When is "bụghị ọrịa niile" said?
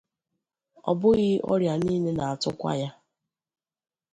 0.99-2.11